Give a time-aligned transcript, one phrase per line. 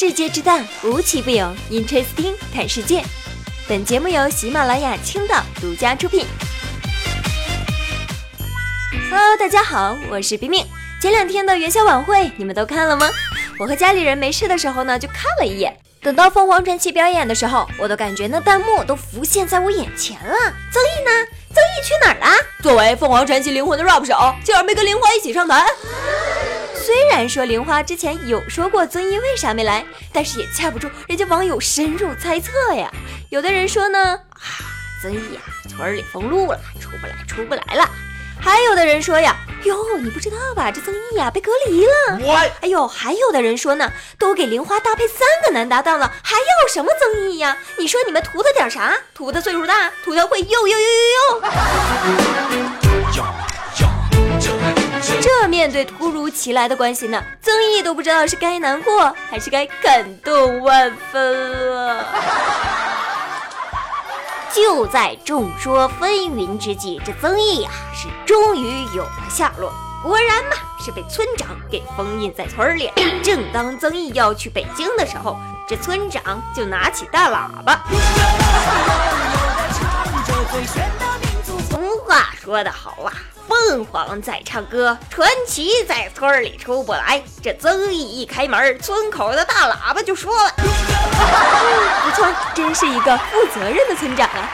[0.00, 1.54] 世界之大，无奇不有。
[1.70, 3.04] Interesting，看世界。
[3.68, 6.24] 本节目由喜马拉雅青岛独家出品。
[9.10, 10.66] Hello，大家好，我是冰冰。
[11.02, 13.10] 前两天的元宵晚会，你们都看了吗？
[13.58, 15.76] 我和家里人没事的时候呢，就看了一眼。
[16.00, 20.34] 等到凤凰传奇表演的时候，我都感觉那弹幕都浮现在我眼前了。
[20.72, 21.26] 曾毅呢？
[21.52, 22.42] 曾毅去哪儿了？
[22.62, 25.66] 作为凤凰传奇灵魂的 rap 手，竟然没跟玲花一起上台。
[26.90, 32.92] 虽然说玲花之前有说过曾毅为啥没来，但是也架不住人家网友深入猜测呀。
[33.28, 34.42] 有的人说呢，啊，
[35.00, 37.88] 曾毅呀，村里封路了，出不来，出不来了。
[38.40, 40.68] 还有的人说呀，哟，你不知道吧？
[40.72, 42.18] 这曾毅呀被隔离了。
[42.60, 47.56] 哎呦，还有的人说呢，都给玲花搭配三个男搭档了，还要什么曾毅呀？
[47.78, 48.98] 你说你们图他点啥？
[49.14, 49.92] 图他岁数大？
[50.04, 51.40] 图他会又又又又
[52.82, 52.89] 又？
[55.60, 62.02] 这面对突如其来的关心呢，曾毅都不知道是该难过还是该感动万分了。
[64.54, 69.70] 就在众说纷纭之际，这曾毅呀是终于有了下落。
[70.02, 72.90] 果然嘛，是被村长给封印在村里。
[73.22, 75.36] 正当曾毅要去北京的时候，
[75.68, 77.82] 这村长就拿起大喇叭。
[81.68, 83.12] 俗话说得好啊，
[83.68, 87.22] 凤凰在唱歌，传奇在村里出不来。
[87.42, 90.50] 这曾毅一开门，村口的大喇叭就说了。
[92.02, 94.48] 不错，真是一个负责任的村长啊！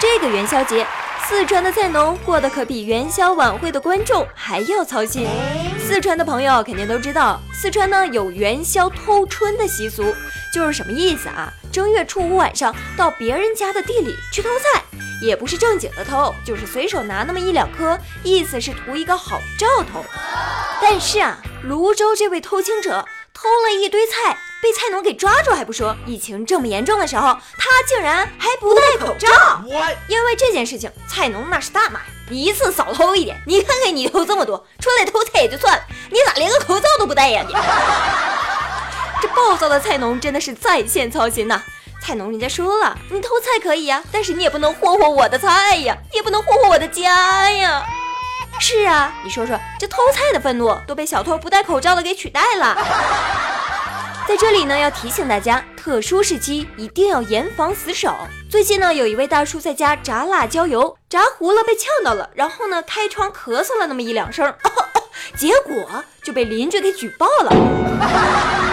[0.00, 0.86] 这个元宵节，
[1.28, 5.28] 四川的菜农过得可比元宵晚会的观众还要操心。
[5.86, 10.14] 四川的朋友肯定都知道，四川呢有元宵偷春的习俗，
[10.52, 11.52] 就是什么意思啊？
[11.76, 14.82] 正月初五晚上到别人家的地里去偷菜，
[15.20, 20.02] 也不是正经的偷，就是随手拿那么一两颗，意思是图一个好兆头。
[20.80, 23.04] 但是啊，泸州这位偷青者
[23.34, 24.38] 偷了一堆菜。
[24.62, 29.28] 被菜农给抓住还不说，疫情这么严重的时候，他竟然还不戴口罩。
[30.08, 32.00] 因为这件事情，菜农那是大骂
[32.30, 37.54] ：“你一次少偷一点，你看看你偷这么多，出来偷菜也就算了，你咋连个口罩都不戴呀？”你
[39.20, 41.62] 这暴躁的菜农真的是在线操心呐！
[42.02, 47.84] 菜农人家说了，你偷菜可以呀，但是你也不能霍霍我的菜呀，也不能霍霍我的家呀。
[48.58, 52.76] 是啊，你说说，这偷菜的愤怒都被小偷不戴口罩的给取代了。
[54.28, 58.14] 在这里呢，要提醒大家，特殊时期一定要严防死守。
[58.50, 64.52] 最近呢，有一位大叔在家炸辣椒油，炸糊了，被呛到了，然后呢，开窗咳嗽了那么一两声，
[65.36, 68.65] 结果就被邻居给举报了。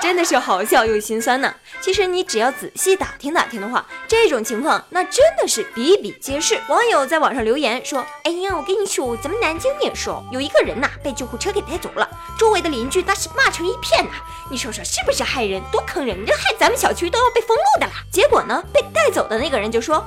[0.00, 1.54] 真的是好笑又心酸呢。
[1.80, 6.58] 其实你只要仔细打听打听的话，这种情况那真的是比比皆是。
[6.68, 14.12] 网友在网上留言说：“哎呀，我跟你说，咱们南京也是，有一个人呐被救护车给带走了，周围的邻居那是骂成一片呐。
[14.50, 15.62] 你说说是不是害人？
[15.70, 16.24] 多坑人！
[16.26, 17.92] 这害咱们小区都要被封路的了。
[18.10, 20.04] 结果呢，被带走的那个人就说：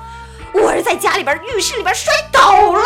[0.54, 2.84] 我是在家里边浴室里边摔倒了。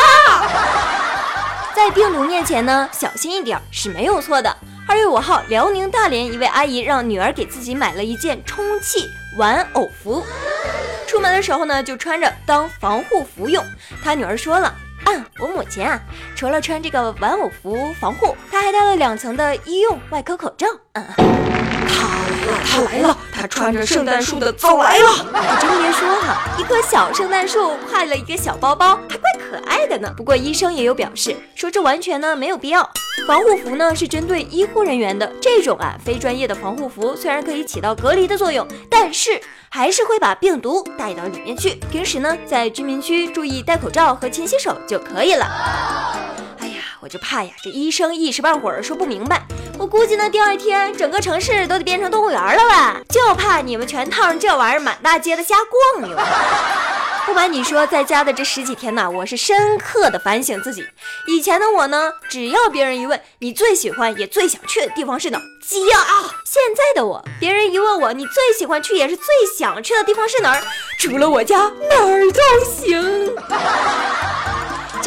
[1.74, 4.56] 在病毒面前呢，小心一点是没有错的。”
[4.90, 10.26] 二月五号，辽宁大连一位阿姨让女儿给自己买了一件充气玩偶服，
[11.06, 13.62] 出门的时候呢就穿着当防护服用。
[14.02, 16.00] 她女儿说了啊，我母亲啊，
[16.38, 20.66] 除了穿这个玩偶服防护，她还戴了两层的医用外科口罩。
[20.94, 25.10] 嗯，他来了，他来了，他穿着圣诞树的走来了。
[25.34, 30.14] 你真别说哈，一棵小圣诞树挎了一个小包包，还怪可爱的呢。
[30.16, 32.90] 不过医生也有表示，说这完全呢没有必要。
[33.26, 41.76] 防护服呢是针对医护人员的，这种啊非专业的防护服虽然可以起到隔离的作用，但是还是会把病毒带到里面去。
[41.92, 45.46] 平时呢在居民区注意戴口罩和勤洗手就可以了。
[46.60, 49.42] 哎呀，我就怕呀，这医生一时半会儿说不明白，
[49.78, 53.02] 我估计呢第二天整个城市都得变成动物园了吧？
[53.10, 55.56] 就怕你们全套上这玩意儿满大街的瞎
[56.00, 56.18] 逛悠。
[57.28, 60.82] 不瞒你说，在家的这十几天呢，我是深刻的反省自己。
[61.28, 65.44] 以前的我呢，只要别人一问你最喜欢也最想去的地方是哪，家。
[66.46, 69.26] 现在的我，别人一问我你最喜欢去也是最
[69.58, 70.64] 想去的地方是哪儿，
[70.98, 73.36] 除了我家哪儿都行。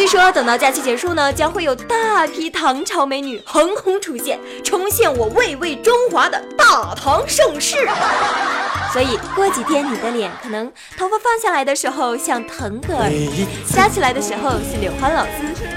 [0.00, 7.86] 据说等到假期结束呢，将会有大批唐朝美女横空出现，重现我巍巍中华的大唐盛世。
[8.94, 13.10] 所以过几天你的脸可能头发放下来的时候像腾格尔，
[13.74, 15.32] 扎起来的时候是柳欢老师，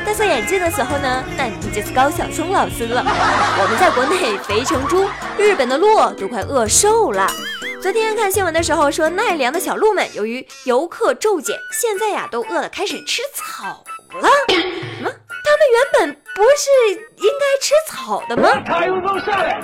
[0.05, 3.03] 戴上眼镜的时候呢，那你就是高晓松老师了。
[3.59, 5.05] 我们在国内肥成猪，
[5.37, 7.29] 日本的鹿都快饿瘦了。
[7.81, 13.83] 昨天看新闻的时候说，奈良的小鹿们由于游客骤减，现在呀都饿得开始吃草
[14.19, 14.29] 了。
[14.49, 15.11] 什么？
[15.45, 16.69] 他们原本不是
[17.17, 18.49] 应该吃草的吗？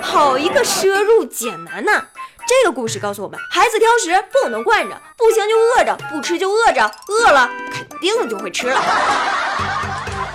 [0.02, 2.04] 好一个奢入俭难呐！
[2.46, 8.80] 这个故事告诉我们，孩子挑食不能惯着，不行就饿着，不吃就饿着，饿了肯定就会吃了。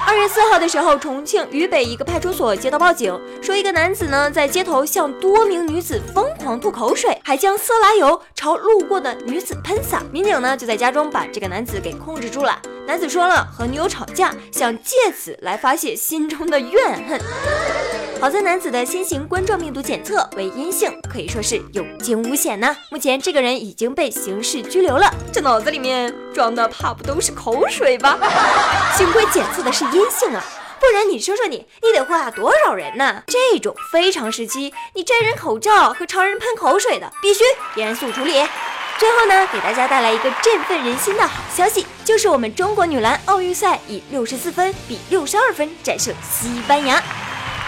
[0.07, 10.03] 二月四号的时候，重庆渝北一个派出所接到报警，说一个男子呢在街头向多名女子疯狂吐口水，还将色拉油朝路过的女子喷洒。
[10.11, 12.61] 民警呢就在家中把这个男子给控制住了。
[12.85, 17.19] 男子说了和女友吵架，想借此来发泄心中的怨恨。
[18.21, 22.75] 好在男子的新型冠状病毒检测为阴性，可以说是有惊无险呢。
[22.89, 25.13] 目前这个人已经被刑事拘留了。
[25.31, 28.17] 这脑子里面装的怕不都是口水吧？
[28.97, 30.43] 幸亏检测的是阴性啊，
[30.79, 33.21] 不然你说说你，你得祸多少人呢？
[33.27, 37.43] 这种非常时期，你摘人口罩和朝人喷口水的，必须
[37.75, 38.33] 严肃处理。
[38.97, 47.03] 最后呢，给大家带来一个振奋人心的好消息，就是我们中国女篮奥运赛以六十四分比六十二分战胜西班牙。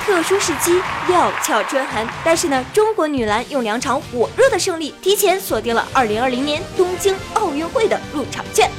[0.07, 8.71] 特殊时期料峭春寒，但是呢，中国女篮用两场火热的胜利，提前锁定了二零二零年东京奥运会的入场券。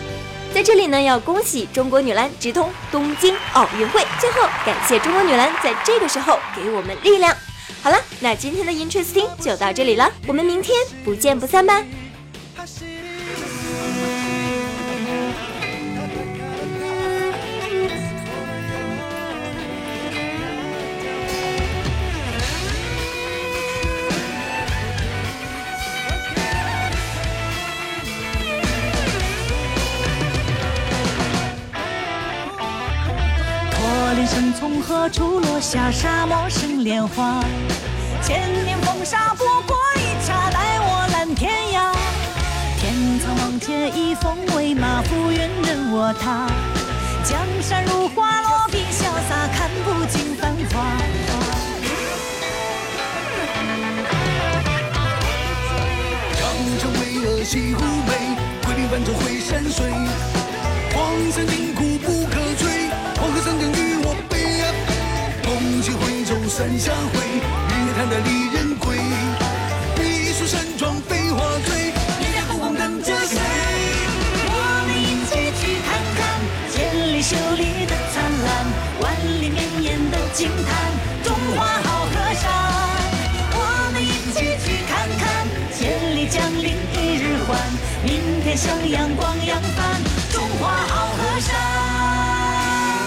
[0.54, 4.02] 在这里呢，要恭喜中国女篮直通东京奥运会。
[4.18, 7.36] 最后，感谢中国女篮在这个时候给我们力量。
[7.82, 10.74] 好了，那今天的 Interesting 就到这里了，我们明天
[11.04, 11.84] 不见不散吧。
[34.88, 35.90] 何处落下？
[35.90, 37.44] 沙漠生莲花。
[38.22, 41.92] 千年风沙不过一刹，带我揽天涯。
[42.80, 46.48] 天苍茫且以风为马，浮云任我踏。
[47.22, 50.80] 江山如画，落笔潇洒，看不尽繁华。
[56.32, 56.40] 长
[56.80, 58.10] 城巍峨，西湖美，
[58.64, 59.92] 桂林泛舟会山水。
[60.94, 61.97] 黄山金库
[66.58, 68.98] 三峡会，日月潭的离人归。
[69.94, 73.38] 避暑山庄飞花醉，人家故宫等着谁？
[74.42, 76.18] 我们一起去看看
[76.68, 78.66] 千里秀丽的灿烂，
[79.00, 80.74] 万里绵延的惊叹，
[81.22, 82.50] 中华好河山。
[83.54, 83.56] 我
[83.92, 85.46] 们一起去看看
[85.78, 87.54] 千里江陵一日还，
[88.02, 90.02] 明天向阳光扬帆。
[90.32, 91.54] 中华好河山，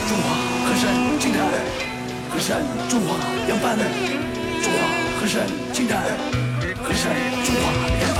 [0.08, 1.91] 中华河山青滩，河
[2.42, 2.60] 山
[2.90, 3.16] 中华
[3.48, 4.80] 扬帆，中华
[5.20, 6.02] 河山青滩，
[6.82, 7.14] 河山
[7.46, 7.62] 中华
[8.02, 8.20] 扬帆。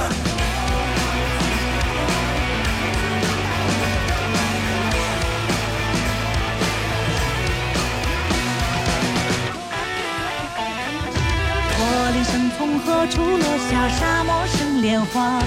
[11.74, 11.78] 驼
[12.12, 13.90] 铃声从何处落下？
[13.90, 15.42] 沙漠生莲花，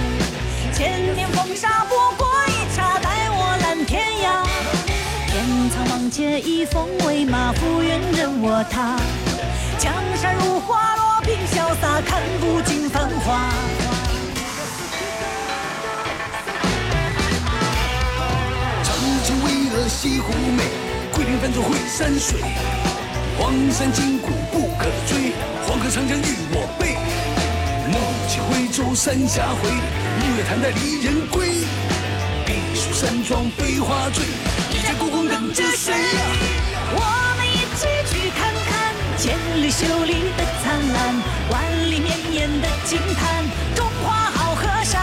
[0.72, 1.83] 千年风沙
[6.16, 9.00] 且以风为马，浮云任我踏。
[9.80, 13.50] 江山如画，落笔潇洒，看不尽繁华。
[18.84, 18.94] 长
[19.26, 20.62] 城巍峨，西湖美，
[21.12, 22.38] 桂林泛舟会山水。
[23.36, 25.32] 黄山金谷不可追，
[25.66, 26.94] 黄河长江与我背。
[27.90, 31.66] 梦起徽州三峡回，日月潭待离人归。
[32.46, 34.22] 避暑山庄飞花醉，
[34.94, 36.22] 在故宫等着谁呀？
[36.94, 37.02] 我
[37.36, 41.14] 们一起去看看千里秀丽的灿烂，
[41.50, 45.02] 万里绵延的惊叹，中华好河山。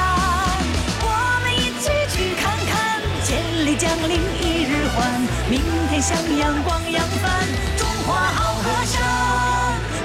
[1.02, 5.20] 我们一起去看看千里江陵一日还，
[5.50, 7.46] 明天向阳光扬帆，
[7.78, 9.02] 中华好河山。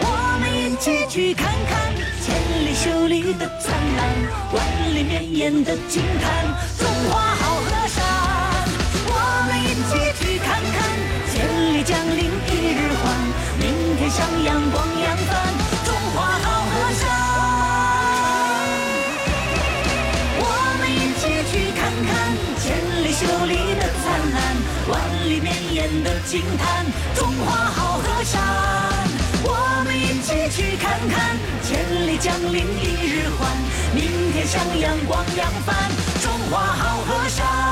[0.00, 2.34] 我们一起去看看千
[2.66, 6.44] 里秀丽的灿烂，万里绵延的惊叹，
[6.76, 7.75] 中华好河。
[11.86, 13.14] 江陵一日还，
[13.60, 17.06] 明天像阳光扬帆，中华好河山。
[20.40, 20.42] 我
[20.80, 22.10] 们一起去看看
[22.58, 22.64] 千
[23.04, 24.36] 里秀丽的灿烂，
[24.88, 28.42] 万里绵延的惊叹，中华好河山。
[29.44, 29.48] 我
[29.84, 33.54] 们一起去看看千里江陵一日还，
[33.94, 35.88] 明天像阳光扬帆，
[36.20, 37.65] 中华好河山。